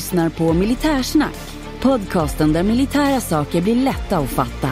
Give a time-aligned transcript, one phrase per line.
[0.00, 1.36] Lyssnar på Militärsnack,
[1.82, 4.70] podcasten där militära saker blir lätta att fatta.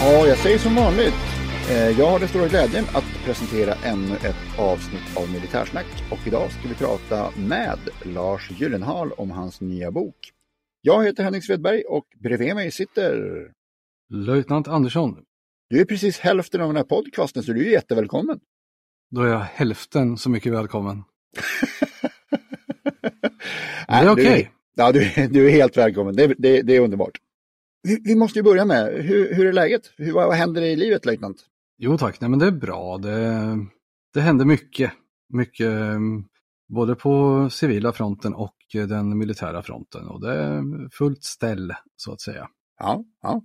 [0.00, 1.14] Ja, jag säger som vanligt.
[1.70, 6.50] Eh, jag har den stora glädjen att presentera ännu ett avsnitt av Militärsnack och idag
[6.50, 10.33] ska vi prata med Lars Gyllenhaal om hans nya bok.
[10.86, 13.14] Jag heter Henrik Svedberg och bredvid mig sitter...
[14.10, 15.24] Löjtnant Andersson,
[15.70, 18.40] Du är precis hälften av den här podcasten så du är jättevälkommen.
[19.10, 21.02] då är jag hälften så mycket välkommen.
[23.88, 24.50] Det är okej.
[24.76, 26.16] Du, ja, du, är- du är helt välkommen.
[26.16, 27.18] Det, det, det är underbart.
[27.82, 29.90] Vi, vi måste ju börja med, hur, hur är läget?
[29.96, 31.36] Hur, vad, vad händer i livet, löjtnant?
[31.78, 32.98] Jo tack, nej men det är bra.
[32.98, 33.58] Det,
[34.14, 34.92] det händer mycket.
[35.32, 36.24] Mycket mm,
[36.68, 40.08] både på civila fronten och den militära fronten.
[40.08, 42.48] Och det är fullt ställ så att säga.
[42.78, 43.42] Ja, ja.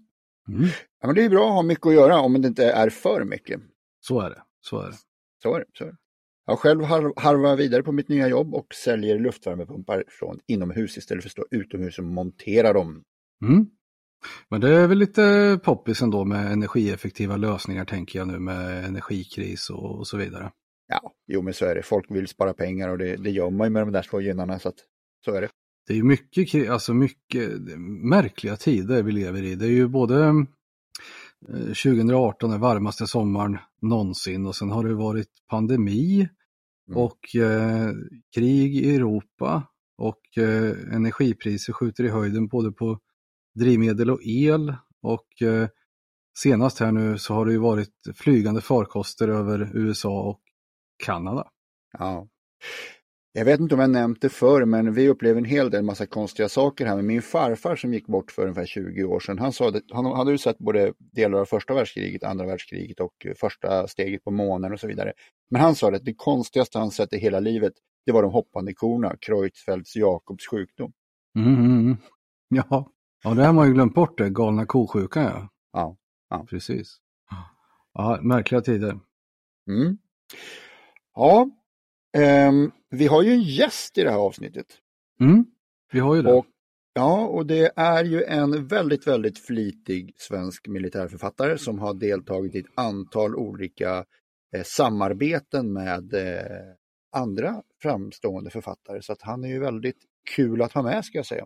[0.48, 0.64] Mm.
[1.02, 3.24] ja men det är bra att ha mycket att göra om det inte är för
[3.24, 3.62] mycket.
[4.00, 4.42] Så är det.
[4.62, 4.98] Så är det.
[5.44, 5.66] Så är det.
[5.74, 5.98] Så är det.
[6.46, 11.24] Jag själv har- harvar vidare på mitt nya jobb och säljer luftvärmepumpar från inomhus istället
[11.24, 13.04] för att stå utomhus och montera dem.
[13.46, 13.68] Mm.
[14.50, 19.70] Men det är väl lite poppis ändå med energieffektiva lösningar tänker jag nu med energikris
[19.70, 20.52] och, och så vidare.
[20.90, 21.84] Ja, jo men så är det.
[21.84, 24.60] Folk vill spara pengar och det, det gör man ju med de där små gynnarna
[24.60, 24.80] så att
[25.26, 25.50] så är det.
[25.88, 27.50] Det är mycket, alltså mycket
[28.04, 29.56] märkliga tider vi lever i.
[29.56, 30.26] Det är ju både
[31.50, 36.30] eh, 2018 är varmaste sommaren någonsin och sen har det varit pandemi
[36.90, 37.02] Mm.
[37.02, 37.94] och eh,
[38.36, 39.64] krig i Europa
[39.98, 43.00] och eh, energipriser skjuter i höjden både på
[43.60, 45.68] drivmedel och el och eh,
[46.38, 50.42] senast här nu så har det ju varit flygande farkoster över USA och
[51.04, 51.48] Kanada.
[51.98, 52.28] Ja.
[53.32, 56.06] Jag vet inte om jag nämnt det förr, men vi upplever en hel del massa
[56.06, 56.96] konstiga saker här.
[56.96, 60.06] Men min farfar som gick bort för ungefär 20 år sedan, han, sa det, han
[60.06, 64.74] hade ju sett både delar av första världskriget, andra världskriget och första steget på månen
[64.74, 65.14] och så vidare.
[65.50, 67.74] Men han sa att det konstigaste han sett i hela livet,
[68.06, 70.92] det var de hoppande korna, Creutzfeldts Jakobs sjukdom.
[71.36, 71.98] Mm.
[72.50, 72.92] Ja.
[73.24, 75.50] ja, det har man ju glömt bort det, galna kosjukan ja.
[75.74, 75.98] Ja,
[76.30, 76.46] ja.
[76.50, 76.98] Precis.
[77.94, 79.00] Ja, märkliga tider.
[79.68, 79.98] Mm.
[81.20, 81.50] Ja,
[82.18, 84.66] ehm, vi har ju en gäst i det här avsnittet.
[85.22, 85.46] Mm,
[85.92, 86.34] vi har ju det.
[86.34, 86.46] Och,
[86.94, 92.60] ja, och det är ju en väldigt, väldigt flitig svensk militärförfattare som har deltagit i
[92.60, 94.06] ett antal olika
[94.56, 96.76] eh, samarbeten med eh,
[97.16, 99.02] andra framstående författare.
[99.02, 100.00] Så att han är ju väldigt
[100.36, 101.46] kul att ha med ska jag säga.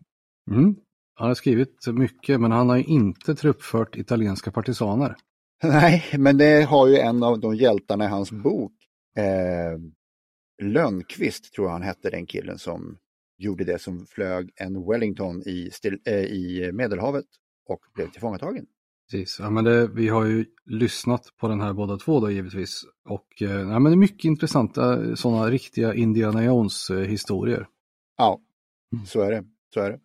[0.51, 0.75] Mm.
[1.15, 5.15] Han har skrivit mycket men han har ju inte truppfört italienska partisaner.
[5.63, 8.73] Nej, men det har ju en av de hjältarna i hans bok.
[9.17, 9.79] Eh,
[10.61, 12.97] Lönnqvist tror jag han hette den killen som
[13.37, 17.25] gjorde det som flög en Wellington i, still, eh, i Medelhavet
[17.69, 18.65] och blev tillfångatagen.
[19.11, 19.39] Precis.
[19.39, 22.81] Ja, men det, vi har ju lyssnat på den här båda två då givetvis.
[23.09, 27.17] Och eh, ja, men det är mycket intressanta sådana riktiga Indiana Jones eh.
[28.17, 28.41] Ja,
[28.93, 29.05] Mm.
[29.05, 29.45] så är det.
[29.73, 29.99] Så är det.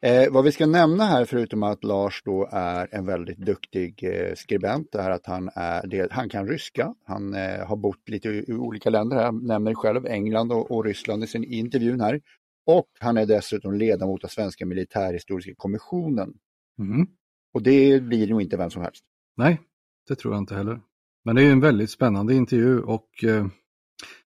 [0.00, 4.34] Eh, vad vi ska nämna här, förutom att Lars då är en väldigt duktig eh,
[4.34, 6.94] skribent, är att han, är, det, han kan ryska.
[7.04, 9.24] Han eh, har bott lite i, i olika länder, här.
[9.24, 12.20] han nämner själv England och, och Ryssland i sin i intervjun här.
[12.66, 16.34] Och han är dessutom ledamot av Svenska militärhistoriska kommissionen.
[16.78, 17.06] Mm.
[17.54, 19.04] Och det blir nog inte vem som helst.
[19.36, 19.60] Nej,
[20.08, 20.80] det tror jag inte heller.
[21.24, 23.46] Men det är en väldigt spännande intervju och eh,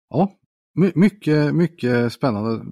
[0.09, 0.31] ja,
[0.75, 2.65] my mycket, mycket spännande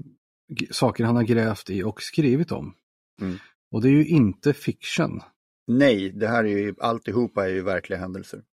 [0.71, 2.75] saker han har grävt i och skrivit om.
[3.21, 3.38] Mm.
[3.71, 5.21] Och det är ju inte fiction,
[5.68, 8.44] Nej, det här är ju, alltihopa är ju verkliga händelser.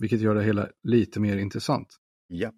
[0.00, 1.96] vilket gör det hela lite mer intressant.
[2.26, 2.52] Ja.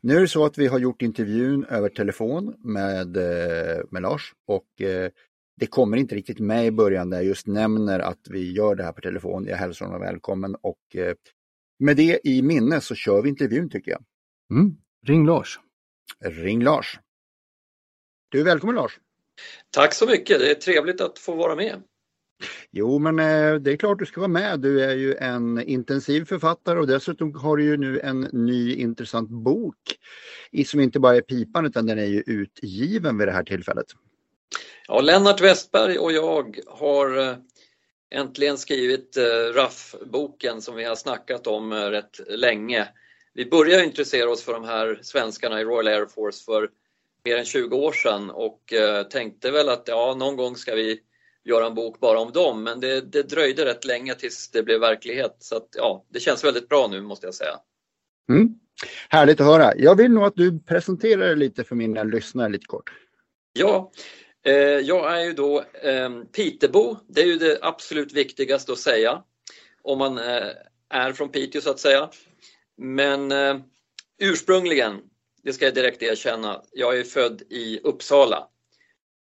[0.00, 4.32] Nu är det så att vi har gjort intervjun över telefon med, eh, med Lars
[4.46, 5.10] och eh,
[5.56, 8.84] det kommer inte riktigt med i början där jag just nämner att vi gör det
[8.84, 9.46] här på telefon.
[9.46, 11.14] Jag hälsar honom välkommen och eh,
[11.78, 14.04] med det i minne så kör vi intervjun tycker jag.
[14.52, 14.76] Mm.
[15.06, 15.60] Ring Lars.
[16.24, 17.00] Ring Lars.
[18.34, 18.98] Du är välkommen Lars.
[19.70, 21.82] Tack så mycket, det är trevligt att få vara med.
[22.70, 24.60] Jo, men eh, det är klart du ska vara med.
[24.60, 29.30] Du är ju en intensiv författare och dessutom har du ju nu en ny intressant
[29.30, 29.98] bok
[30.66, 33.86] som inte bara är pipan utan den är ju utgiven vid det här tillfället.
[34.88, 37.36] Ja, Lennart Westberg och jag har eh,
[38.14, 42.88] äntligen skrivit eh, RAF-boken som vi har snackat om rätt länge.
[43.34, 46.68] Vi började intressera oss för de här svenskarna i Royal Air Force för
[47.24, 48.72] mer än 20 år sedan och
[49.10, 51.00] tänkte väl att ja, någon gång ska vi
[51.44, 54.80] göra en bok bara om dem, men det, det dröjde rätt länge tills det blev
[54.80, 55.36] verklighet.
[55.38, 57.58] Så att, ja, det känns väldigt bra nu måste jag säga.
[58.28, 58.48] Mm.
[59.08, 59.72] Härligt att höra.
[59.76, 62.90] Jag vill nog att du presenterar dig lite för mina lyssnare lite kort.
[63.52, 63.92] Ja,
[64.46, 66.96] eh, jag är ju då eh, Pitebo.
[67.08, 69.22] Det är ju det absolut viktigaste att säga
[69.82, 70.48] om man eh,
[70.90, 72.10] är från Piteå så att säga.
[72.76, 73.56] Men eh,
[74.18, 75.00] ursprungligen,
[75.44, 78.48] det ska jag direkt erkänna, jag är född i Uppsala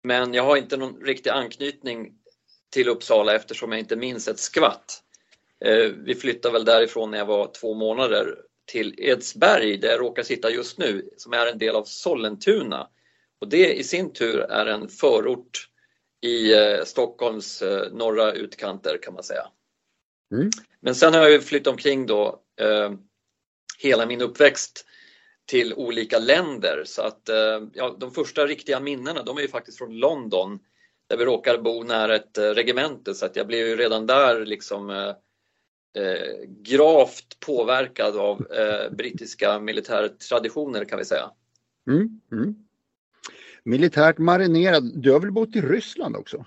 [0.05, 2.13] men jag har inte någon riktig anknytning
[2.69, 5.01] till Uppsala eftersom jag inte minns ett skvatt.
[5.65, 10.23] Eh, vi flyttade väl därifrån när jag var två månader till Edsberg där jag råkar
[10.23, 12.89] sitta just nu som är en del av Sollentuna.
[13.39, 15.69] Och det i sin tur är en förort
[16.21, 19.47] i eh, Stockholms eh, norra utkanter kan man säga.
[20.33, 20.49] Mm.
[20.79, 22.91] Men sen har jag flyttat omkring då eh,
[23.79, 24.85] hela min uppväxt
[25.45, 26.83] till olika länder.
[26.85, 30.59] Så att eh, ja, de första riktiga minnena de är ju faktiskt från London
[31.09, 34.45] där vi råkar bo nära ett eh, regemente så att jag blev ju redan där
[34.45, 35.15] liksom eh,
[36.03, 41.31] eh, gravt påverkad av eh, brittiska militärtraditioner kan vi säga.
[41.87, 42.55] Mm, mm.
[43.63, 46.45] Militärt marinerad, du har väl bott i Ryssland också?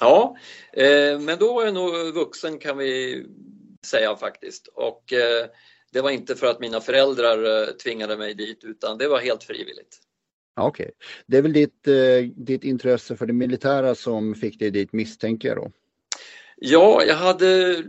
[0.00, 0.36] Ja,
[0.72, 3.24] eh, men då var jag nog vuxen kan vi
[3.86, 5.12] säga faktiskt och
[5.92, 9.44] det var inte för att mina föräldrar eh, tvingade mig dit utan det var helt
[9.44, 9.98] frivilligt.
[10.56, 10.94] Okej, okay.
[11.26, 15.48] det är väl ditt, eh, ditt intresse för det militära som fick dig dit misstänker
[15.48, 15.70] jag då?
[16.56, 17.82] Ja, jag hade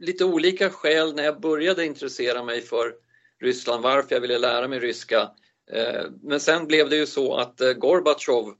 [0.00, 2.94] lite olika skäl när jag började intressera mig för
[3.40, 5.30] Ryssland, varför jag ville lära mig ryska.
[5.72, 8.54] Eh, men sen blev det ju så att Gorbatjov,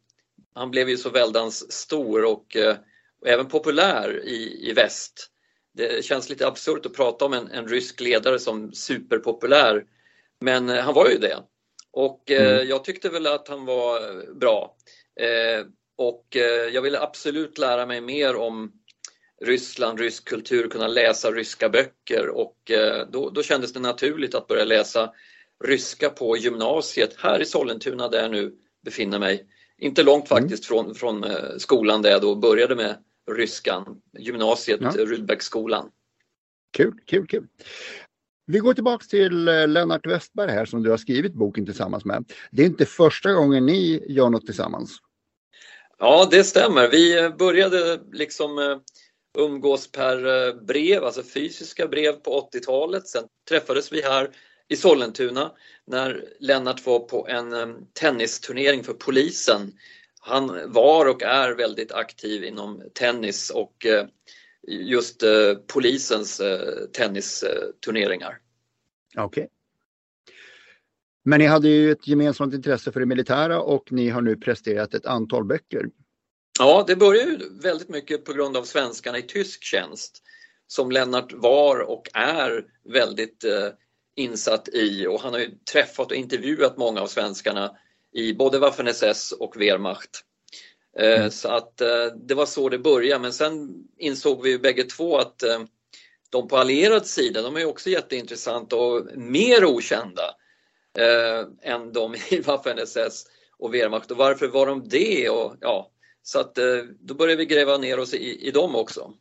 [0.54, 2.56] han blev ju så väldans stor och
[3.26, 5.30] även populär i, i väst
[5.74, 9.84] det känns lite absurt att prata om en, en rysk ledare som superpopulär.
[10.40, 11.36] Men eh, han var ju det.
[11.92, 12.68] Och eh, mm.
[12.68, 14.76] jag tyckte väl att han var eh, bra.
[15.20, 15.66] Eh,
[15.96, 18.72] och eh, jag ville absolut lära mig mer om
[19.44, 24.46] Ryssland, rysk kultur, kunna läsa ryska böcker och eh, då, då kändes det naturligt att
[24.46, 25.12] börja läsa
[25.64, 28.54] ryska på gymnasiet här i Sollentuna där jag nu
[28.84, 29.46] befinner mig.
[29.78, 30.42] Inte långt mm.
[30.42, 31.26] faktiskt från, från
[31.58, 32.96] skolan där jag då började med
[33.30, 34.90] ryskan, gymnasiet, ja.
[34.90, 35.90] Rudbecksskolan.
[36.76, 37.46] Kul, kul, kul.
[38.46, 42.32] Vi går tillbaks till eh, Lennart Westberg här som du har skrivit boken tillsammans med.
[42.50, 44.98] Det är inte första gången ni gör något tillsammans.
[45.98, 46.88] Ja, det stämmer.
[46.90, 48.78] Vi började liksom eh,
[49.38, 53.08] umgås per eh, brev, alltså fysiska brev på 80-talet.
[53.08, 54.30] Sen träffades vi här
[54.68, 55.52] i Sollentuna
[55.86, 59.72] när Lennart var på en tennisturnering för polisen
[60.26, 64.06] han var och är väldigt aktiv inom tennis och eh,
[64.68, 68.38] just eh, polisens eh, tennisturneringar.
[69.16, 69.24] Okej.
[69.24, 69.48] Okay.
[71.24, 74.94] Men ni hade ju ett gemensamt intresse för det militära och ni har nu presterat
[74.94, 75.90] ett antal böcker.
[76.58, 80.22] Ja, det började väldigt mycket på grund av svenskarna i tysk tjänst
[80.66, 83.44] som Lennart var och är väldigt
[84.16, 87.76] insatt i och han har ju träffat och intervjuat många av svenskarna
[88.14, 90.24] i både Waffen-SS och Wehrmacht.
[90.98, 91.30] Eh, mm.
[91.30, 95.18] Så att eh, det var så det började men sen insåg vi ju bägge två
[95.18, 95.60] att eh,
[96.30, 100.22] de på allierad sida, de är också jätteintressanta och mer okända
[100.98, 103.26] eh, än de i Waffen-SS
[103.58, 104.10] och Wehrmacht.
[104.10, 105.28] Och varför var de det?
[105.28, 105.90] Och, ja,
[106.22, 109.12] så att eh, då började vi gräva ner oss i, i dem också.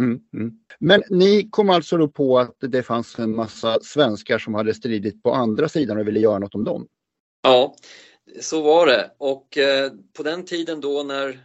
[0.00, 0.52] Mm, mm.
[0.78, 5.22] Men ni kom alltså då på att det fanns en massa svenskar som hade stridit
[5.22, 6.86] på andra sidan och ville göra något om dem?
[7.42, 7.74] Ja,
[8.40, 11.40] så var det och eh, på den tiden då när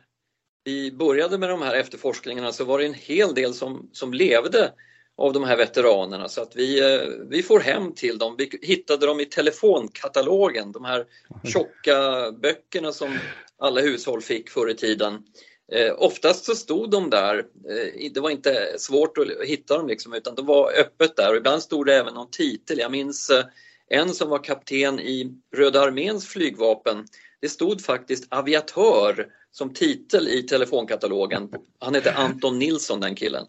[0.63, 4.71] vi började med de här efterforskningarna så var det en hel del som, som levde
[5.17, 8.35] av de här veteranerna så att vi, eh, vi får hem till dem.
[8.37, 11.05] Vi hittade dem i telefonkatalogen, de här
[11.43, 13.17] tjocka böckerna som
[13.57, 15.23] alla hushåll fick förr i tiden.
[15.71, 17.37] Eh, oftast så stod de där,
[17.69, 21.37] eh, det var inte svårt att hitta dem liksom, utan de var öppet där och
[21.37, 22.79] ibland stod det även någon titel.
[22.79, 23.45] Jag minns eh,
[23.89, 27.05] en som var kapten i Röda arméns flygvapen.
[27.41, 31.49] Det stod faktiskt aviatör som titel i telefonkatalogen.
[31.79, 33.45] Han heter Anton Nilsson den killen.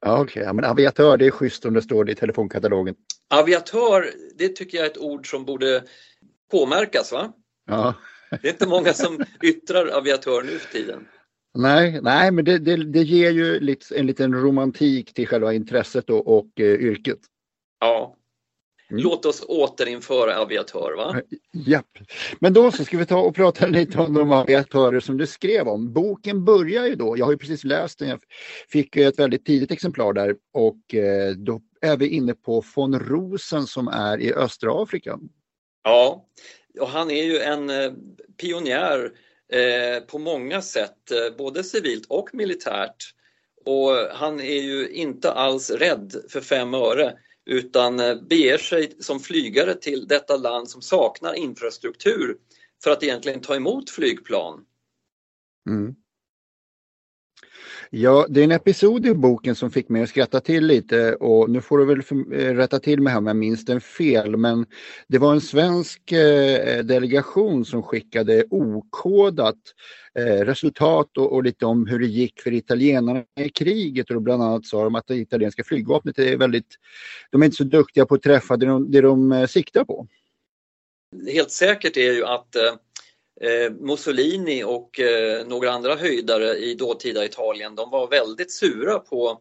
[0.00, 0.52] Ja, Okej, okay.
[0.52, 2.94] men aviatör det är schysst om det står det i telefonkatalogen.
[3.34, 5.84] Aviatör, det tycker jag är ett ord som borde
[6.50, 7.32] påmärkas va?
[7.66, 7.94] Ja.
[8.30, 11.06] Det är inte många som yttrar aviatör nu för tiden.
[11.54, 16.10] Nej, nej men det, det, det ger ju lite, en liten romantik till själva intresset
[16.10, 17.18] och, och eh, yrket.
[17.80, 18.16] Ja.
[18.90, 19.02] Mm.
[19.02, 21.20] Låt oss återinföra aviatör va?
[21.52, 21.98] Japp.
[22.38, 25.68] Men då så ska vi ta och prata lite om de aviatörer som du skrev
[25.68, 25.92] om.
[25.92, 28.20] Boken börjar ju då, jag har ju precis läst den, jag
[28.68, 33.66] fick ett väldigt tidigt exemplar där och eh, då är vi inne på von Rosen
[33.66, 35.18] som är i östra Afrika.
[35.82, 36.26] Ja,
[36.80, 37.92] och han är ju en eh,
[38.40, 39.10] pionjär
[39.52, 40.98] eh, på många sätt,
[41.38, 43.14] både civilt och militärt.
[43.64, 47.14] Och han är ju inte alls rädd för fem öre
[47.46, 52.36] utan eh, beger sig som flygare till detta land som saknar infrastruktur
[52.82, 54.64] för att egentligen ta emot flygplan.
[55.70, 55.94] Mm.
[57.90, 61.50] Ja, det är en episod i boken som fick mig att skratta till lite och
[61.50, 61.98] nu får du väl
[62.40, 64.66] eh, rätta till mig här om jag minns den fel, men
[65.08, 69.58] det var en svensk eh, delegation som skickade okodat
[70.18, 74.42] eh, resultat och, och, lite om hur det gick för italienarna i kriget och bland
[74.42, 76.74] annat sa de att det italienska flygvapnet är väldigt,
[77.30, 80.06] de är inte så duktiga på att träffa det de, det de siktar på.
[81.32, 82.74] Helt säkert är ju att Eh,
[83.80, 89.40] Mussolini och eh, några andra höjdare i dåtida Italien, de var väldigt sura på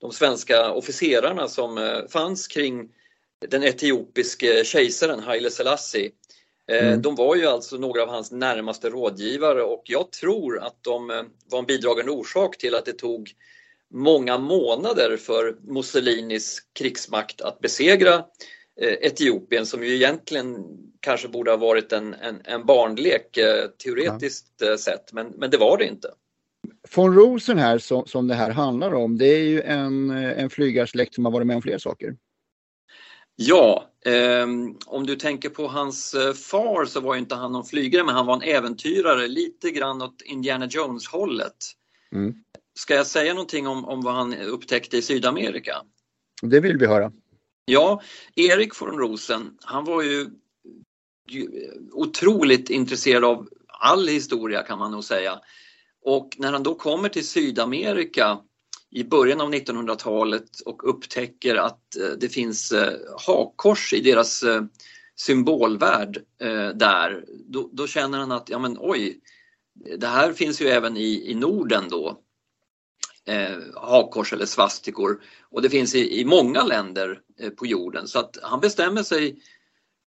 [0.00, 2.88] de svenska officerarna som eh, fanns kring
[3.48, 6.10] den etiopiske kejsaren Haile Selassie.
[6.70, 7.02] Mm.
[7.02, 11.58] De var ju alltså några av hans närmaste rådgivare och jag tror att de var
[11.58, 13.32] en bidragande orsak till att det tog
[13.90, 18.24] många månader för Mussolinis krigsmakt att besegra
[18.80, 20.64] Etiopien som ju egentligen
[21.00, 24.70] kanske borde ha varit en, en, en barnlek eh, teoretiskt ja.
[24.70, 26.08] Eh, sett, men, men det var det inte.
[26.94, 31.14] Von Rosen här som, som det här handlar om, det är ju en, en flygarsläkt
[31.14, 32.16] som har varit med om fler saker.
[33.36, 34.46] Ja, eh,
[34.86, 38.26] om du tänker på hans eh, far så var inte han någon flygare men han
[38.26, 41.56] var en äventyrare lite grann åt Indiana Jones hållet.
[42.14, 42.34] Mm.
[42.78, 45.76] Ska jag säga någonting om, om vad han upptäckte i Sydamerika?
[46.42, 47.12] Det vill vi höra.
[47.64, 48.02] Ja,
[48.34, 50.30] Erik von Rosen, han var ju
[51.92, 55.40] otroligt intresserad av all historia kan man nog säga.
[56.04, 58.38] Och när han då kommer till Sydamerika
[58.90, 62.92] i början av 1900-talet och upptäcker att eh, det finns eh,
[63.26, 64.62] hakkors i deras eh,
[65.16, 66.22] symbolvärld
[66.74, 69.20] där, då, då, känner han att ja men oj,
[69.98, 72.18] det här finns ju även i, i Norden då.
[73.24, 78.18] Eh, hakkors eller svastikor och det finns i, i många länder eh, på jorden så
[78.18, 79.36] att han bestämmer sig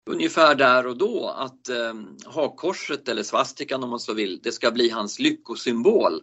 [0.05, 1.93] ungefär där och då att eh,
[2.25, 6.21] hakkorset eller svastikan om man så vill, det ska bli hans lyckosymbol.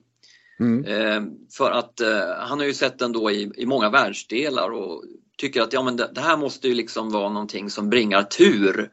[0.61, 0.85] Mm.
[0.85, 5.05] Eh, för att eh, han har ju sett den då i, i många världsdelar och
[5.37, 8.91] tycker att ja, men det, det, här måste ju liksom vara någonting som bringar tur.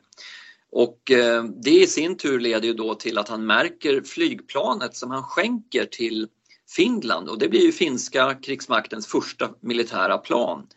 [0.72, 5.12] Och eh, det i sin tur leder ju då till att han märker flygplanet som
[5.12, 6.28] han skänker till
[6.70, 10.68] Finland och det blir ju finska krigsmaktens första militära plan.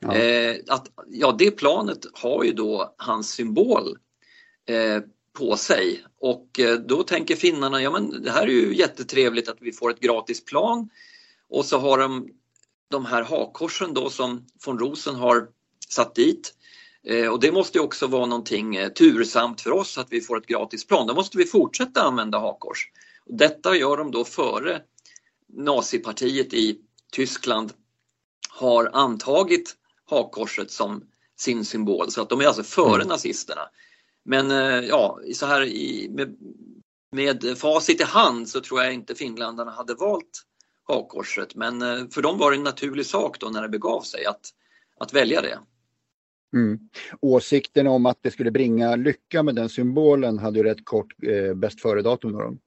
[0.00, 0.14] Ja.
[0.14, 3.98] Eh, att, ja, det planet har ju då hans symbol
[4.68, 5.02] eh,
[5.38, 9.58] på sig och eh, då tänker finnarna, ja men det här är ju jättetrevligt att
[9.60, 10.88] vi får ett gratis plan
[11.48, 12.28] och så har de
[12.90, 15.48] de här hakkorsen då som von Rosen har
[15.88, 16.54] satt dit.
[17.04, 20.46] Eh, och det måste också vara någonting eh, tursamt för oss att vi får ett
[20.46, 21.06] gratis plan.
[21.06, 22.90] Då måste vi fortsätta använda hakkors.
[23.26, 24.82] Detta gör de då före
[25.52, 26.78] nazipartiet i
[27.12, 27.72] Tyskland
[28.48, 29.76] har antagit
[30.10, 31.04] hakkorset som
[31.38, 33.08] sin symbol så att de är alltså före mm.
[33.08, 33.62] nazisterna.
[34.24, 36.36] Men eh, ja, så här i, med,
[37.12, 40.42] med facit i hand så tror jag inte finländarna hade valt
[40.88, 44.24] hakkorset men eh, för dem var det en naturlig sak då när det begav sig
[44.24, 44.40] att,
[45.00, 45.58] att välja det.
[46.54, 46.78] Mm.
[47.20, 51.54] Åsikten om att det skulle bringa lycka med den symbolen hade ju rätt kort eh,
[51.54, 52.58] bäst före-datum.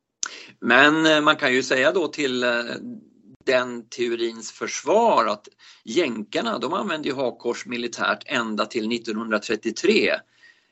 [0.62, 2.64] Men eh, man kan ju säga då till eh,
[3.46, 5.48] den teorins försvar att
[5.84, 10.16] jänkarna de använde ju hakkors militärt ända till 1933.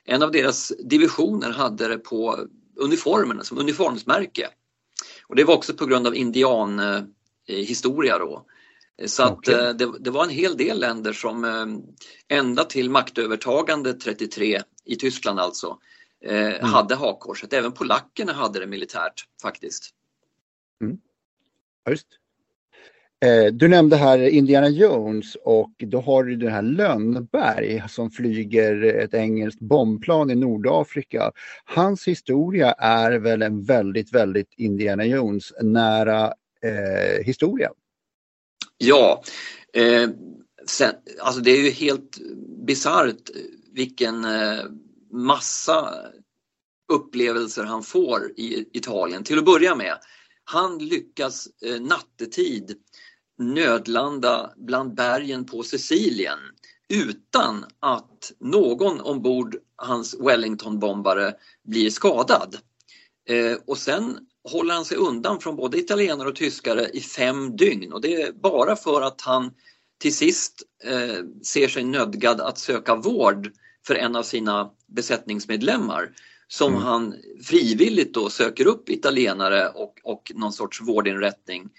[0.05, 4.49] En av deras divisioner hade det på uniformerna som uniformsmärke.
[5.27, 8.45] Och det var också på grund av indianhistoria eh, då.
[9.05, 9.55] Så att okay.
[9.55, 11.45] Eh, det, det, var en hel del länder som
[12.27, 15.77] ända till maktövertagande 33 i Tyskland alltså
[16.25, 16.63] mm.
[16.63, 17.53] hade hakkorset.
[17.53, 19.89] Även polackerna hade det militärt faktiskt.
[20.81, 20.97] Mm.
[21.89, 22.07] just.
[23.25, 28.83] Eh, du nämnde här Indiana Jones och då har du den här Lönnberg som flyger
[28.83, 31.31] ett engelskt bombplan i Nordafrika.
[31.65, 36.33] Hans historia är väl en väldigt, väldigt Indiana Jones nära
[36.63, 37.69] eh, historia.
[38.77, 39.23] Ja,
[39.73, 40.09] eh,
[40.67, 42.17] sen, alltså det är ju helt
[42.65, 43.29] bisarrt
[43.71, 44.59] vilken eh,
[45.11, 46.01] massa
[46.93, 49.23] upplevelser han får i Italien.
[49.23, 49.97] Till att börja med,
[50.43, 52.75] han lyckas eh, nattetid
[53.37, 56.39] nödlanda bland bergen på Sicilien
[56.89, 61.33] utan att någon ombord hans Wellington-bombare
[61.63, 62.57] blir skadad.
[63.29, 64.17] Eh, och sen
[64.51, 68.31] håller han sig undan från både italienare och tyskare i fem dygn och det är
[68.31, 69.51] bara för att han
[69.99, 73.51] till sist eh, ser sig nödgad att söka vård
[73.87, 76.11] för en av sina besättningsmedlemmar
[76.47, 76.83] som mm.
[76.83, 81.69] han frivilligt då söker upp italienare och, och någon sorts vårdinrättning.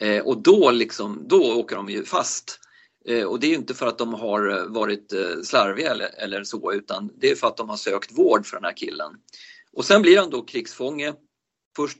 [0.00, 2.60] Eh, och då, liksom, då åker de ju fast.
[3.08, 6.72] Eh, och det är inte för att de har varit eh, slarviga eller, eller, så
[6.72, 9.12] utan det är för att de har sökt vård för den här killen.
[9.72, 11.14] Och sen blir han då krigsfånge.
[11.76, 11.98] Först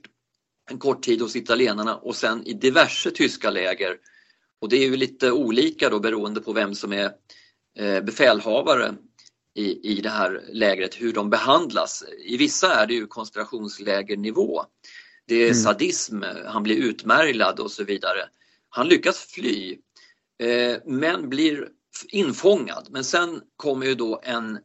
[0.71, 3.97] en kort tid hos italienarna och sen i diverse tyska läger.
[4.61, 7.11] Och det är ju lite olika då beroende på vem som är
[7.79, 8.95] eh, befälhavare
[9.57, 12.05] i, i det här lägret, hur de behandlas.
[12.25, 14.63] I vissa är det ju koncentrationslägernivå.
[15.27, 15.55] Det är mm.
[15.55, 18.29] sadism, han blir utmärglad och så vidare.
[18.69, 19.79] Han lyckas fly
[20.43, 21.69] eh, men blir
[22.09, 22.89] infångad.
[22.91, 24.61] Men sen kommer ju då en eh,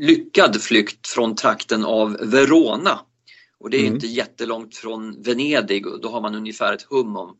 [0.00, 3.00] lyckad flykt från trakten av Verona.
[3.58, 3.94] Och det är mm.
[3.94, 7.36] inte jättelångt från Venedig och då har man ungefär ett hum om,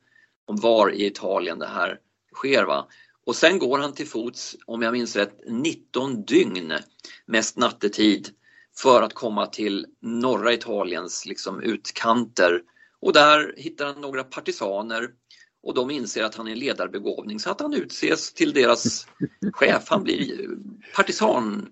[0.46, 1.98] om var i Italien det här
[2.34, 2.64] sker.
[2.64, 2.86] Va?
[3.26, 6.72] Och sen går han till fots, om jag minns rätt, 19 dygn,
[7.26, 8.28] mest nattetid,
[8.78, 12.62] för att komma till norra Italiens liksom, utkanter.
[13.00, 15.08] Och där hittar han några partisaner
[15.62, 19.06] och de inser att han är ledarbegåvning så att han utses till deras
[19.52, 19.84] chef.
[19.86, 20.48] Han blir
[20.94, 21.70] partisanchef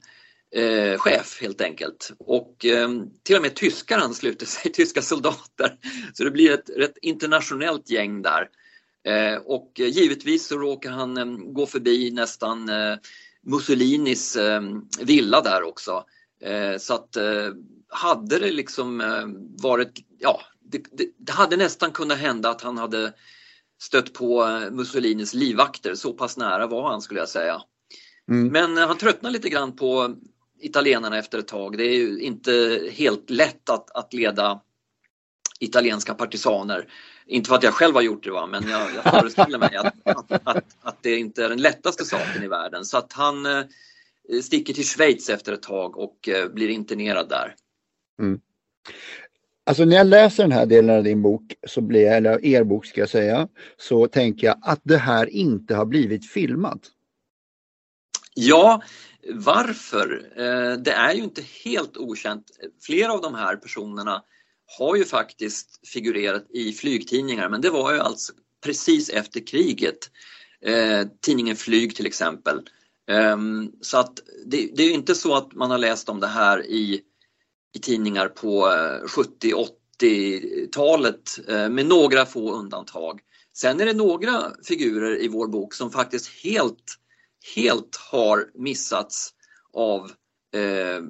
[0.53, 2.13] eh, helt enkelt.
[2.19, 2.89] Och eh,
[3.23, 5.79] till och med tyskar ansluter sig, tyska soldater.
[6.15, 8.49] Så det blir ett rätt internationellt gäng där.
[9.05, 12.97] Eh, och givetvis så råkar han eh, gå förbi nästan eh,
[13.43, 14.39] Mussolinis
[15.01, 16.05] villa där också.
[16.79, 17.17] Så att
[17.89, 19.03] hade det liksom
[19.63, 23.13] varit, ja, det, det, det, hade nästan kunnat hända att han hade
[23.83, 27.63] stött på Mussolinis livvakter, så pass nära var han skulle jag säga.
[28.31, 28.49] Mm.
[28.49, 30.15] Men han tröttnar lite grann på
[30.61, 31.79] italienarna efter ett tag.
[31.79, 34.61] Det är ju inte helt lätt att, att leda
[35.61, 36.89] italienska partisaner.
[37.27, 38.47] Inte för att jag själv har gjort det, va?
[38.47, 42.43] men jag, jag föreställer mig att, att, att, att, det inte är den lättaste saken
[42.43, 42.85] i världen.
[42.85, 43.63] Så att han eh,
[44.43, 47.55] sticker till Schweiz efter ett tag och eh, blir internerad där.
[48.21, 48.41] Mm.
[49.67, 52.65] Alltså när jag läser den här delen av din bok, så blir jag, eller er
[52.65, 56.81] bok ska jag säga, så tänker jag att det här inte har blivit filmat.
[58.35, 58.83] Ja,
[59.35, 60.27] varför?
[60.37, 62.45] Eh, det är ju inte helt okänt.
[62.83, 64.23] Flera av de här personerna
[64.79, 68.33] har ju faktiskt figurerat i flygtidningar men det var ju alltså
[68.65, 70.11] precis efter kriget.
[70.65, 72.61] Eh, tidningen Flyg till exempel.
[73.11, 73.37] Eh,
[73.81, 77.01] så att det, det, är inte så att man har läst om det här i,
[77.75, 79.01] i tidningar på eh,
[80.01, 83.21] 70-80-talet eh, med några få undantag.
[83.53, 86.99] Sen är det några figurer i vår bok som faktiskt helt,
[87.57, 89.35] helt har missats
[89.73, 90.11] av
[90.55, 91.03] eh,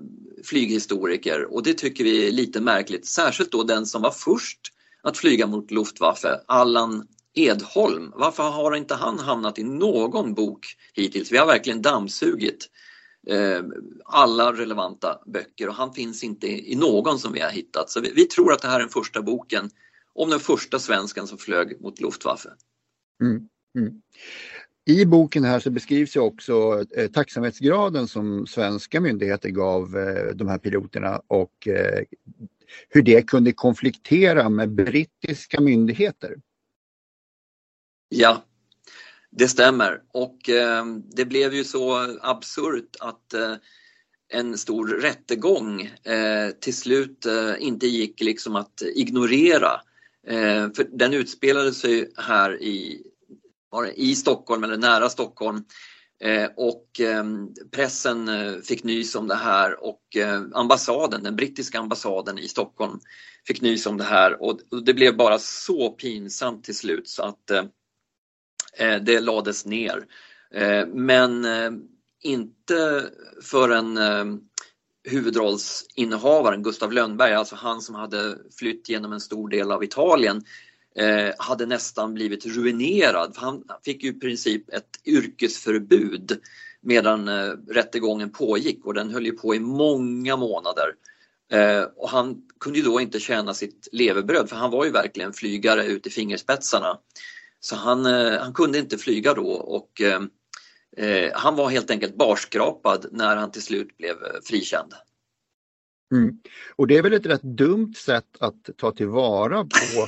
[0.44, 3.06] flyghistoriker och det tycker vi är lite märkligt.
[3.06, 4.60] Särskilt då den som var först
[5.02, 8.12] att flyga mot Luftwaffe, Allan Edholm.
[8.14, 11.32] Varför har inte han hamnat i någon bok hittills?
[11.32, 12.70] Vi har verkligen dammsugit
[13.26, 13.62] eh,
[14.04, 17.90] alla relevanta böcker och han finns inte i någon som vi har hittat.
[17.90, 19.70] Så vi, vi, tror att det här är den första boken
[20.14, 22.48] om den första svensken som flög mot Luftwaffe.
[23.22, 24.02] Mm, mm.
[24.86, 30.48] I boken här så beskrivs ju också eh, tacksamhetsgraden som svenska myndigheter gav eh, de
[30.48, 32.04] här piloterna och eh,
[32.88, 36.36] hur det kunde konfliktera med brittiska myndigheter.
[38.08, 38.44] Ja,
[39.30, 40.84] det stämmer och eh,
[41.16, 43.54] det blev ju så absurt att eh,
[44.28, 49.80] en stor rättegång eh, till slut eh, inte gick liksom att ignorera.
[50.26, 53.02] Eh, för den utspelade sig här i
[53.94, 55.64] i Stockholm eller nära Stockholm.
[56.20, 61.78] Eh, och ehm, pressen eh, fick nys om det här och eh, ambassaden, den brittiska
[61.78, 63.00] ambassaden i Stockholm
[63.46, 67.50] fick nys om det här och det blev bara så pinsamt till slut så att
[69.02, 70.04] det lades ner.
[70.86, 71.46] Men
[72.22, 73.10] inte
[73.42, 73.98] förrän
[75.04, 80.42] huvudrollsinnehavaren Gustav Lönnberg, alltså han som hade flytt genom en stor del av Italien,
[80.98, 83.32] Eh, hade nästan blivit ruinerad.
[83.36, 86.40] Han fick ju i princip ett yrkesförbud
[86.80, 90.94] medan eh, rättegången pågick och den höll ju på i många månader.
[91.52, 95.32] Eh, och han kunde ju då inte tjäna sitt levebröd för han var ju verkligen
[95.32, 96.98] flygare ut i fingerspetsarna.
[97.60, 100.20] Så han, eh, han kunde inte flyga då och eh,
[100.96, 104.94] eh han var helt enkelt barskrapad när han till slut blev eh, frikänd.
[106.12, 106.38] Mm.
[106.76, 110.06] Och det är väl ett rätt dumt sätt att ta tillvara på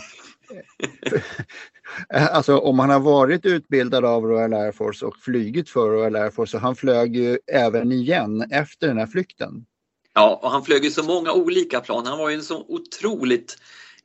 [2.14, 6.16] Eh, alltså om han har varit utbildad av Royal Air Force och flygit för Royal
[6.16, 9.66] Air Force så han flög ju även igen efter den här flykten.
[10.14, 12.06] Ja, och han flög ju så många olika plan.
[12.06, 13.56] Han var ju en så otroligt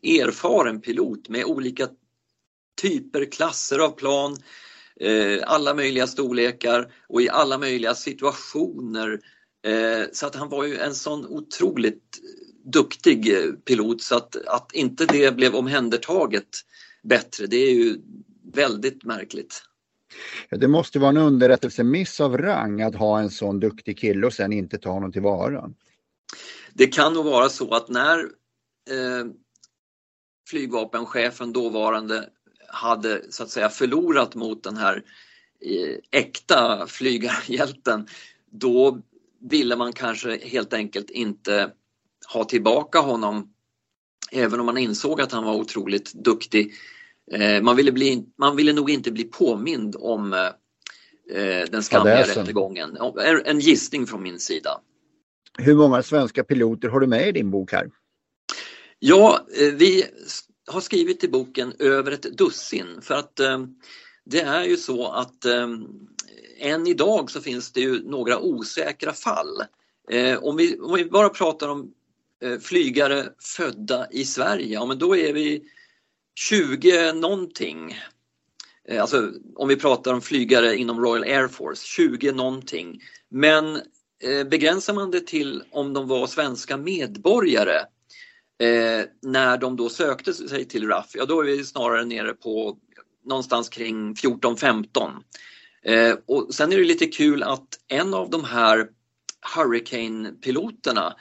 [0.03, 1.87] erfaren pilot med olika
[2.81, 4.37] typer, klasser av plan,
[4.99, 9.19] eh, alla möjliga storlekar och i alla möjliga situationer.
[9.67, 12.19] Eh, så att han var ju en sån otroligt
[12.63, 16.47] duktig eh, pilot så att, att inte det blev omhändertaget
[17.03, 17.97] bättre, det är ju
[18.53, 19.63] väldigt märkligt.
[20.49, 24.33] Ja, det måste vara en underrättelsemiss av rang att ha en sån duktig kille och
[24.33, 25.69] sen inte ta honom tillvara.
[26.73, 28.19] Det kan nog vara så att när
[28.89, 29.25] eh,
[30.49, 32.29] flygvapenchefen dåvarande
[32.67, 35.03] hade så att säga förlorat mot den här
[35.65, 38.07] eh, äkta flygarhjälten,
[38.51, 39.01] då
[39.39, 41.71] ville man kanske helt enkelt inte
[42.33, 43.53] ha tillbaka honom
[44.31, 46.73] även om man insåg att han var otroligt duktig.
[47.31, 52.97] Eh, man, ville bli, man ville nog inte bli påmind om eh, den skamliga rättegången.
[53.45, 54.81] En gissning från min sida.
[55.57, 57.89] Hur många svenska piloter har du med i din bok här?
[58.99, 60.05] Ja, eh, vi
[60.67, 63.35] har skrivit i boken över ett dussin för att
[64.25, 65.45] det är ju så att
[66.59, 69.63] än idag så finns det ju några osäkra fall.
[70.41, 72.00] Om vi, om vi bara pratar om Eh,
[72.43, 75.63] Eh, flygare födda i Sverige, ja men då är vi
[76.35, 77.97] 20 någonting.
[78.87, 83.01] Eh, alltså om vi pratar om flygare inom Royal Air Force, 20 någonting.
[83.29, 83.75] Men
[84.23, 87.85] eh, begränsar man det till om de var svenska medborgare
[89.21, 92.77] när de då sökte sig till RAF, ja då är vi snarare nere på
[93.25, 95.11] någonstans kring 14-15.
[96.25, 98.87] och sen är det lite kul att en av de här
[99.55, 101.13] Hurricane-piloterna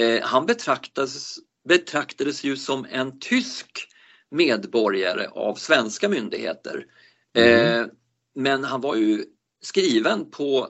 [0.00, 3.88] Eh, han betraktades, betraktades ju som en tysk
[4.30, 6.86] medborgare av svenska myndigheter.
[7.34, 7.80] Mm.
[7.80, 7.86] Eh,
[8.34, 9.24] men han var ju
[9.62, 10.68] skriven på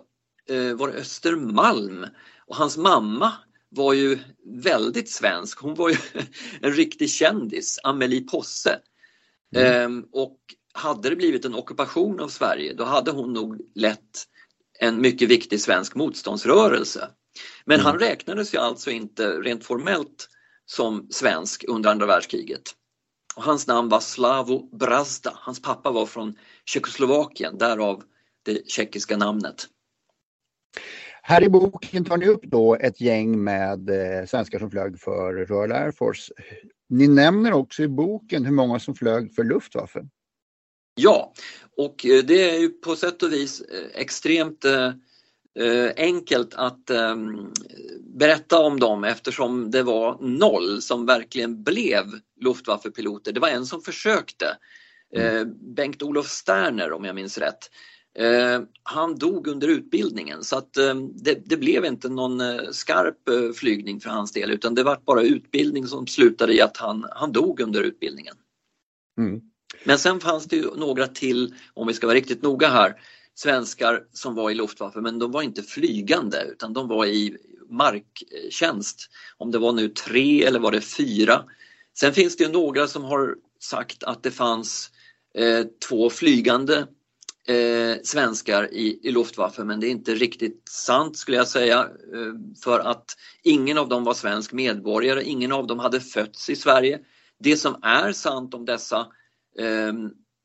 [0.49, 2.07] eh, var Östermalm
[2.47, 3.33] och hans mamma
[3.69, 4.19] var ju
[4.63, 5.61] väldigt svensk.
[5.61, 5.97] Hon var ju
[6.61, 8.79] en riktig kändis, Amelie Posse.
[9.57, 9.99] Mm.
[9.99, 10.39] Eh, och
[10.73, 14.27] hade det blivit en ockupation av Sverige då hade hon nog lett
[14.79, 17.11] en mycket viktig svensk motståndsrörelse.
[17.65, 18.09] Men han mm.
[18.09, 20.29] räknades ju alltså inte rent formellt
[20.67, 22.63] som svensk under andra världskriget.
[23.37, 25.33] Och hans namn var Slavo Brazda.
[25.35, 28.03] Hans pappa var från Tjeckoslovakien, därav
[28.43, 29.67] det tjeckiska namnet.
[31.23, 35.33] Här i boken tar ni upp då ett gäng med eh, svenskar som flög för
[35.33, 36.33] Royal Air Force.
[36.89, 40.09] Ni nämner också i boken hur många som flög för Luftwaffe.
[40.95, 41.33] Ja,
[41.77, 44.65] och eh, det är ju på sätt och vis eh, extremt
[45.97, 47.53] enkelt att ehm,
[48.19, 52.05] berätta om dem eftersom det var noll som verkligen blev
[52.41, 53.33] Luftwaffe-piloter.
[53.33, 54.57] Det var en som försökte,
[55.17, 55.37] mm.
[55.37, 55.45] Eh,
[55.77, 57.71] Bengt-Olof Sterner om jag minns rätt.
[58.19, 62.43] Eh, han dog under utbildningen så att ehm, det, det, blev inte någon
[62.75, 67.07] skarp flygning för hans del utan det var bara utbildning som slutade i att han,
[67.11, 68.35] han dog under utbildningen.
[69.19, 69.41] Mm.
[69.85, 72.95] Men sen fanns det ju några till, om vi ska vara riktigt noga här,
[73.35, 77.37] svenskar som var i Luftwaffe men de var inte flygande utan de var i
[77.71, 79.11] marktjänst.
[79.39, 81.45] Om det var nu tre eller var det fyra.
[81.99, 84.91] Sen finns det några som har sagt att det fanns
[85.35, 86.87] eh, två flygande
[87.49, 91.81] eh, svenskar i, i Luftwaffe men det är inte riktigt sant skulle jag säga
[92.15, 96.57] eh, för att ingen av dem var svensk medborgare, ingen av dem hade fötts i
[96.57, 96.99] Sverige.
[97.39, 99.07] Det som är sant om dessa
[99.59, 99.93] eh,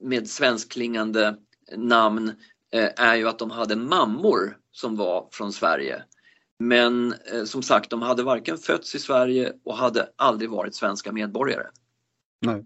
[0.04, 1.38] med svenskklingande
[1.76, 2.34] namn
[2.96, 6.04] är ju att de hade mammor som var från Sverige.
[6.60, 11.12] Men eh, som sagt, de hade varken fötts i Sverige och hade aldrig varit svenska
[11.12, 11.68] medborgare.
[12.42, 12.66] Nej.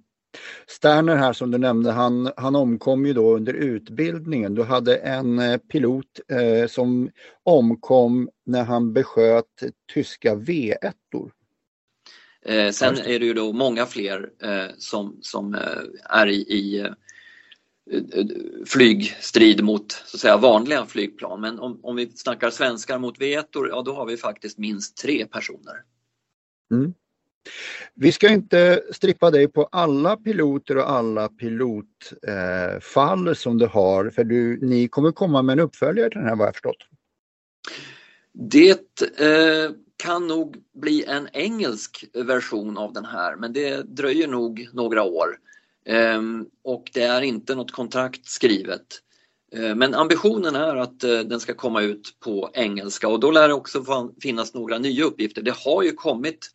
[0.68, 4.56] Sterner här som du nämnde, han, han omkom ju då under utbildningen.
[4.56, 7.10] Du hade en eh, pilot eh, som
[7.44, 11.32] omkom när han besköt tyska V1-or.
[12.46, 15.58] Eh, sen är det ju då många fler eh, som, som
[16.04, 16.90] är i, i
[18.66, 21.42] flygstrid mot så att säga, vanliga flygplan.
[21.42, 25.26] Men om, om vi snackar svenskar mot vetor, ja då har vi faktiskt minst tre
[25.26, 25.76] personer.
[26.72, 26.94] Mm.
[27.94, 34.10] Vi ska inte strippa dig på alla piloter och alla pilotfall eh, som du har,
[34.10, 36.88] för du, ni kommer komma med en uppföljare till den här vad jag förstått.
[38.34, 44.70] Det eh, kan nog bli en engelsk version av den här, men det dröjer nog
[44.74, 45.38] några år.
[45.90, 49.02] Ehm, och det är inte något kontrakt skrivet.
[49.56, 53.48] Ehm, men ambitionen är att eh, den ska komma ut på engelska och då lär
[53.48, 53.84] det också
[54.22, 55.42] finnas några nya uppgifter.
[55.42, 56.50] Det har ju kommit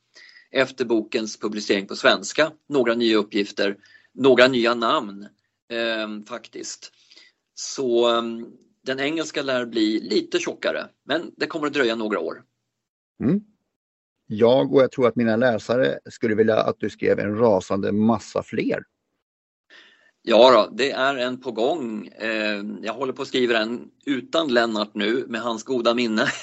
[0.50, 3.76] efter bokens publicering på svenska några nya uppgifter,
[4.14, 5.22] några nya namn
[5.70, 6.92] eh, faktiskt.
[7.54, 8.46] Så ehm,
[8.82, 12.42] den engelska lär bli lite tjockare, men det kommer att dröja några år.
[13.22, 13.40] Mm.
[14.26, 18.42] Jag och jag tror att mina läsare skulle vilja att du skrev en rasande massa
[18.42, 18.84] fler.
[20.26, 22.06] Ja, då, det är en på gång.
[22.06, 26.26] Eh, jag håller på att skriva en utan Lennart nu med hans goda minne.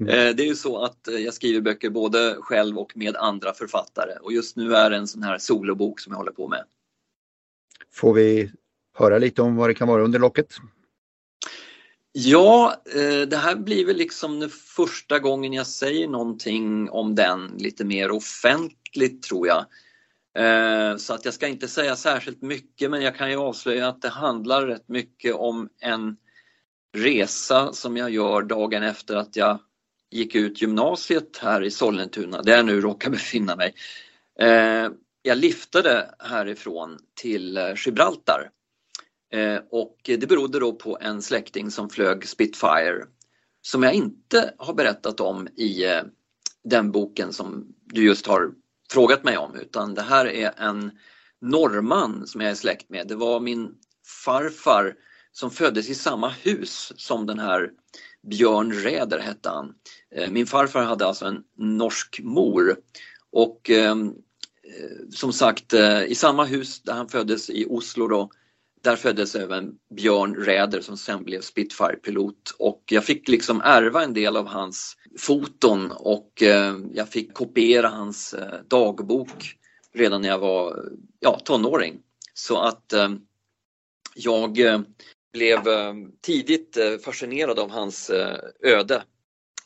[0.00, 4.12] Eh, det är ju så att jag skriver böcker både själv och med andra författare
[4.20, 6.64] och just nu är det en sån här solobok som jag håller på med.
[7.92, 8.52] Får vi
[8.94, 10.54] höra lite om vad det kan vara under locket?
[12.12, 17.84] Ja, eh, det här blir väl liksom första gången jag säger någonting om den lite
[17.84, 19.66] mer offentligt tror jag.
[20.34, 24.02] Eh, så att jag ska inte säga särskilt mycket men jag kan ju avslöja att
[24.02, 26.16] det handlar rätt mycket om en
[26.96, 29.58] resa som jag gör dagen efter att jag
[30.10, 33.74] gick ut gymnasiet här i Sollentuna, där jag nu råkar befinna mig.
[34.38, 34.88] Eh,
[35.22, 38.50] jag liftade härifrån till eh, Gibraltar
[39.70, 43.04] och det berodde då på en släkting som flög Spitfire
[43.62, 45.84] som jag inte har berättat om i
[46.64, 48.52] den boken som du just har
[48.92, 50.90] frågat mig om utan det här är en
[51.40, 53.08] norrman som jag är släkt med.
[53.08, 53.74] Det var min
[54.24, 54.94] farfar
[55.32, 57.70] som föddes i samma hus som den här
[58.30, 59.74] Björn Räder hette han.
[60.14, 62.76] Eh, min farfar hade alltså en norsk mor
[63.30, 68.30] och ehm, eh, som sagt eh, i samma hus där han föddes i Oslo då
[68.82, 74.14] där föddes även Björn Räder som sen blev Spitfire-pilot och jag fick liksom ärva en
[74.14, 79.56] del av hans foton och eh, jag fick kopiera hans eh, dagbok
[79.94, 82.00] redan när jag var ja, tonåring.
[82.34, 83.08] Så att eh,
[84.14, 84.58] jag
[85.32, 85.62] blev
[86.20, 88.10] tidigt fascinerad av hans
[88.62, 89.02] öde.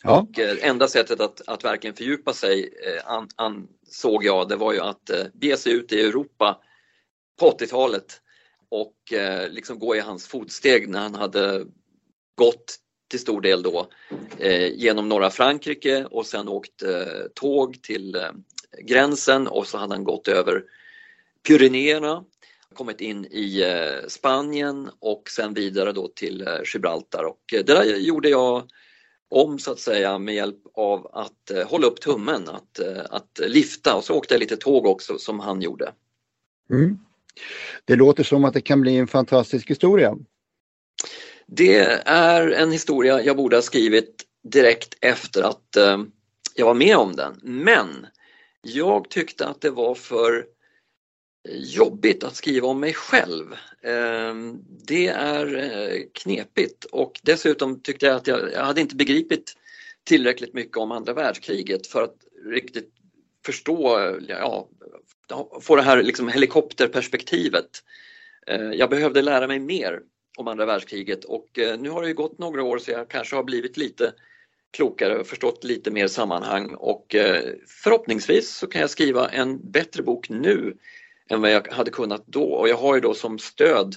[0.03, 0.21] Ja.
[0.21, 2.71] Och enda sättet att, att verkligen fördjupa sig
[3.37, 6.61] ansåg jag det var ju att bege sig ut i Europa
[7.41, 8.21] på 80-talet
[8.69, 8.97] och
[9.49, 11.67] liksom gå i hans fotsteg när han hade
[12.35, 13.89] gått till stor del då
[14.39, 18.31] eh, genom norra Frankrike och sen åkt eh, tåg till eh,
[18.83, 20.65] gränsen och så hade han gått över
[21.49, 22.25] Pyrenéerna,
[22.75, 27.75] kommit in i eh, Spanien och sen vidare då till eh, Gibraltar och eh, det
[27.75, 28.69] där gjorde jag
[29.29, 33.41] om så att säga med hjälp av att eh, hålla upp tummen, att, eh, att
[33.47, 35.93] lifta och så åkte jag lite tåg också som han gjorde.
[36.71, 36.99] Mm.
[37.85, 40.17] Det låter som att det kan bli en fantastisk historia.
[41.47, 46.03] Det är en historia jag borde ha skrivit direkt efter att eh,
[46.55, 47.41] jag var med om den.
[47.43, 48.07] Men
[48.63, 50.47] jag tyckte att det var för
[51.55, 53.55] jobbigt att skriva om mig själv.
[53.83, 59.55] Ehm, det är eh, knepigt och dessutom tyckte jag att jag, jag hade inte begripit
[60.05, 62.93] tillräckligt mycket om andra världskriget för att riktigt
[63.45, 64.69] förstå, eh, ja,
[65.61, 67.83] få det här liksom helikopterperspektivet.
[68.73, 70.01] Jag behövde lära mig mer
[70.37, 73.37] om andra världskriget och eh, nu har det ju gått några år så jag kanske
[73.37, 74.13] har blivit lite
[74.71, 80.03] klokare och förstått lite mer sammanhang och eh, förhoppningsvis så kan jag skriva en bättre
[80.03, 80.77] bok nu
[81.31, 83.95] än vad jag hade kunnat då och jag har ju då som stöd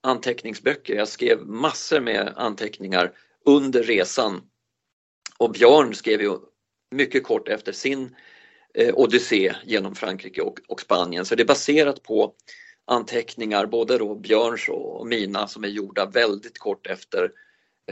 [0.00, 0.94] anteckningsböcker.
[0.94, 3.12] Jag skrev massor med anteckningar
[3.44, 4.40] under resan
[5.38, 6.38] och Björn skrev ju
[6.90, 8.16] mycket kort efter sin
[8.74, 11.24] eh, odyssé genom Frankrike och, och, Spanien.
[11.24, 12.34] Så det är baserat på
[12.90, 17.30] anteckningar, både då Björns och mina som är gjorda väldigt kort efter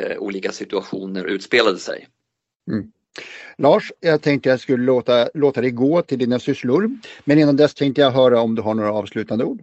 [0.00, 2.08] eh, olika situationer utspelade sig.
[2.70, 2.92] Mm.
[3.58, 6.90] Lars, jag tänkte jag skulle låta, låta dig gå till dina sysslor.
[7.24, 9.62] Men innan dess tänkte jag höra om du har några avslutande ord.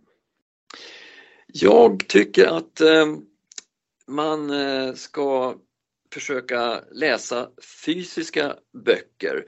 [1.48, 3.06] Jag tycker att eh,
[4.08, 5.56] man eh, ska
[6.14, 7.50] försöka läsa
[7.86, 9.46] fysiska böcker.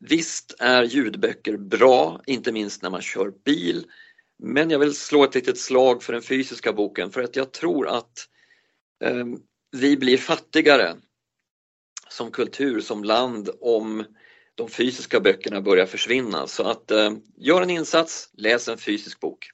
[0.00, 3.86] Visst är ljudböcker bra, inte minst när man kör bil.
[4.38, 7.88] Men jag vill slå ett litet slag för den fysiska boken för att jag tror
[7.88, 8.28] att
[9.04, 9.24] eh,
[9.70, 10.96] vi blir fattigare
[12.08, 14.04] som kultur, som land om
[14.54, 16.46] de fysiska böckerna börjar försvinna.
[16.46, 19.50] Så att eh, gör en insats, läs en fysisk bok.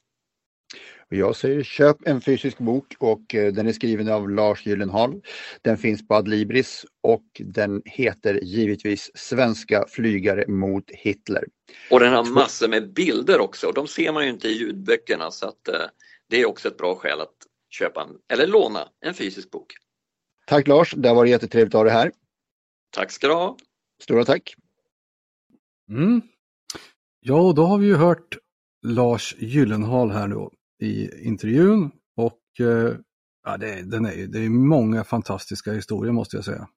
[1.12, 5.22] Och jag säger köp en fysisk bok och eh, den är skriven av Lars Gyllenhaal.
[5.62, 11.44] Den finns på Adlibris och den heter givetvis Svenska flygare mot Hitler.
[11.90, 15.30] Och den har massor med bilder också och de ser man ju inte i ljudböckerna
[15.30, 15.74] så att eh,
[16.28, 17.36] det är också ett bra skäl att
[17.70, 19.72] köpa en, eller låna en fysisk bok.
[20.46, 22.12] Tack Lars, det har varit jättetrevligt att ha dig här.
[22.90, 23.56] Tack ska du ha.
[24.02, 24.54] Stora tack.
[25.90, 26.22] Mm.
[27.20, 28.38] Ja, och då har vi ju hört
[28.86, 30.48] Lars Gyllenhaal här nu
[30.82, 32.94] i intervjun och eh,
[33.44, 36.68] ja, det, den är, det är många fantastiska historier måste jag säga.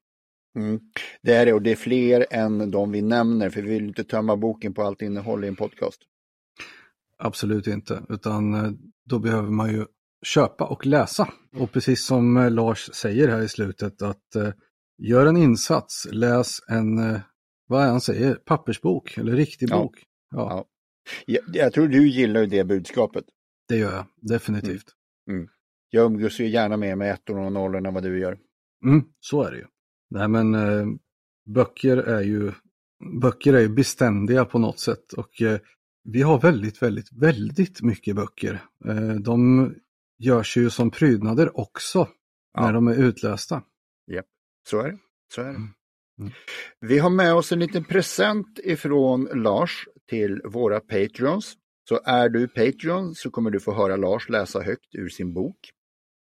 [0.55, 0.79] Mm.
[1.21, 4.03] Det är det och det är fler än de vi nämner för vi vill inte
[4.03, 6.01] tömma boken på allt innehåll i en podcast.
[7.17, 8.71] Absolut inte, utan eh,
[9.05, 9.85] då behöver man ju
[10.25, 11.27] köpa och läsa.
[11.57, 14.49] Och precis som eh, Lars säger här i slutet att eh,
[14.97, 17.19] gör en insats, läs en, eh,
[17.67, 19.77] vad är han säger, pappersbok eller riktig Ja.
[19.77, 19.95] bok.
[20.31, 20.65] Ja, Ja.
[21.25, 23.25] Jag, jag tror du gillar ju det budskapet.
[23.67, 24.85] Det gör jag definitivt.
[25.89, 28.37] Jag umgås ju gärna mer med ettor och nollor än vad du gör.
[28.85, 29.65] Mm, så är det ju.
[30.09, 30.85] Nej men eh,
[31.45, 32.51] böcker är ju
[33.21, 35.59] böcker är ju beständiga på något sätt och eh,
[36.03, 38.63] vi har väldigt, väldigt, väldigt mycket böcker.
[38.85, 39.73] Eh, de
[40.19, 42.07] görs ju som prydnader också
[42.53, 42.65] Ja.
[42.65, 43.63] när de är utlästa.
[44.69, 44.97] Så är det.
[45.33, 45.49] Så är det.
[45.49, 45.69] Mm.
[46.19, 46.31] Mm.
[46.79, 51.57] Vi har med oss en liten present ifrån Lars till våra Patreons.
[51.89, 55.69] Så är du Patreon så kommer du få höra Lars läsa högt ur sin bok.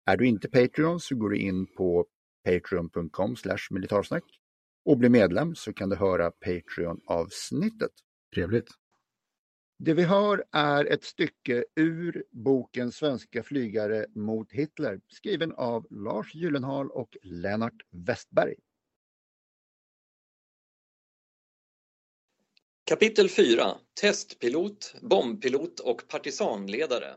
[0.06, 2.06] Är du inte Patreon så går du in på
[2.46, 3.36] patreon.com
[3.72, 4.24] militarsnack
[4.86, 7.92] och blir medlem så kan du höra Patreon-avsnittet.
[8.36, 8.68] Trevligt.
[9.80, 16.36] Det vi hör är ett stycke ur boken Svenska flygare mot Hitler skriven av Lars
[16.36, 18.56] Gyllenhaal och Lennart Westberg.
[22.90, 27.16] Kapitel 4 Testpilot, bombpilot och partisanledare.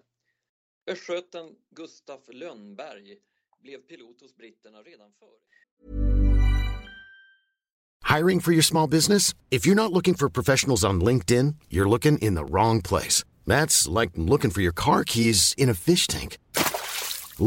[0.91, 3.17] Östgöten Gustaf Lönnberg
[3.63, 5.39] blev pilot hos britterna redan före.
[8.19, 9.35] Hiring for your small business?
[9.51, 13.25] If you're not looking for professionals on LinkedIn, you're looking in the wrong place.
[13.47, 16.39] That's like looking for your car keys in a fish tank.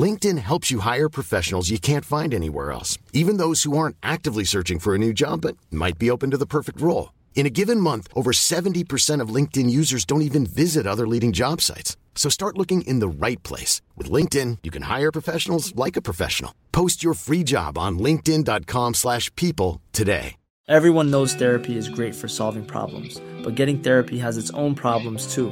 [0.05, 4.45] LinkedIn helps you hire professionals you can't find anywhere else, even those who aren't actively
[4.45, 7.09] searching for a new job but might be open to the perfect role.
[7.35, 11.59] In a given month, over 70% of LinkedIn users don't even visit other leading job
[11.59, 11.97] sites.
[12.15, 13.81] So start looking in the right place.
[13.97, 16.53] With LinkedIn, you can hire professionals like a professional.
[16.71, 20.35] Post your free job on linkedin.com/people slash people today.
[20.69, 25.33] Everyone knows therapy is great for solving problems, but getting therapy has its own problems
[25.35, 25.51] too,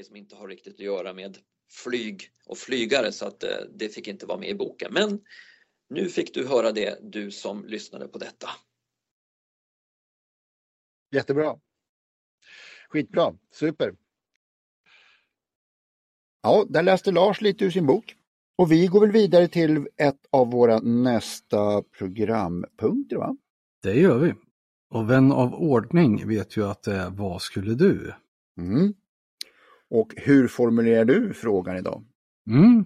[0.00, 1.38] grej som inte har riktigt att göra med
[1.84, 4.92] flyg och flygare så att eh, det fick inte vara med i boken.
[4.92, 5.20] Men
[5.88, 8.48] nu fick du höra det, du som lyssnade på detta.
[11.12, 11.56] Jättebra.
[12.88, 13.94] Skitbra, super.
[16.42, 18.16] Ja, där läste Lars lite ur sin bok.
[18.58, 23.36] Och vi går väl vidare till ett av våra nästa programpunkter va?
[23.82, 24.34] Det gör vi.
[24.90, 28.14] Och vän av ordning vet ju att det är Vad skulle du?
[28.58, 28.94] Mm.
[29.90, 32.04] Och hur formulerar du frågan idag?
[32.50, 32.84] Mm.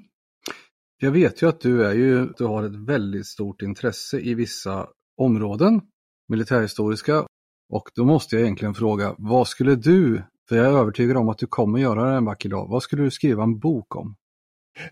[0.99, 4.88] Jag vet ju att du är ju, du har ett väldigt stort intresse i vissa
[5.17, 5.81] områden,
[6.29, 7.27] militärhistoriska.
[7.69, 11.38] Och då måste jag egentligen fråga, vad skulle du, för jag är övertygad om att
[11.38, 14.17] du kommer göra det en vacker dag, vad skulle du skriva en bok om?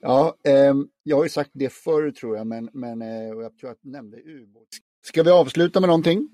[0.01, 3.71] Ja, ehm, jag har ju sagt det förr tror jag, men, men eh, jag tror
[3.71, 4.69] att jag nämnde ubåt.
[5.07, 6.29] Ska vi avsluta med någonting?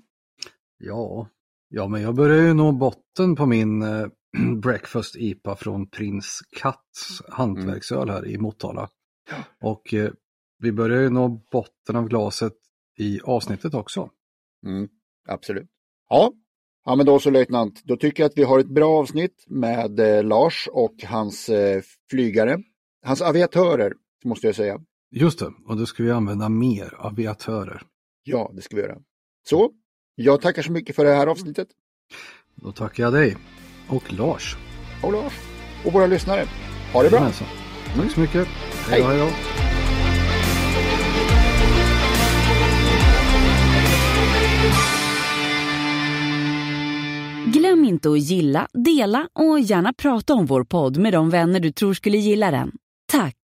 [0.77, 1.29] Ja,
[1.69, 4.07] ja men jag börjar ju nå botten på min eh,
[4.61, 8.89] Breakfast IPA från Prins Katts hantverksöl här i Motala.
[9.61, 10.11] Och eh,
[10.59, 12.53] vi börjar ju nå botten av glaset
[12.97, 14.09] i avsnittet också.
[14.65, 14.89] Mm,
[15.27, 15.67] absolut.
[16.09, 16.33] Ja.
[16.85, 17.81] ja, men då så löjtnant.
[17.83, 21.81] Då tycker jag att vi har ett bra avsnitt med eh, Lars och hans eh,
[22.09, 22.63] flygare.
[23.05, 23.93] Hans aviatörer,
[24.25, 24.81] måste jag säga.
[25.11, 27.81] Just det, och då ska vi använda mer aviatörer.
[28.23, 28.97] Ja, det ska vi göra.
[29.49, 29.71] Så,
[30.15, 31.67] jag tackar så mycket för det här avsnittet.
[32.55, 33.37] Då tackar jag dig
[33.89, 34.57] och Lars.
[35.01, 35.33] Och Lars.
[35.85, 36.45] Och våra lyssnare.
[36.93, 37.17] Ha det bra.
[37.17, 37.47] Jajamensan.
[37.95, 38.47] Tack så mycket.
[38.89, 39.27] Hej då, hej då.
[47.59, 51.71] Glöm inte att gilla, dela och gärna prata om vår podd med de vänner du
[51.71, 52.71] tror skulle gilla den.
[53.11, 53.35] Tack!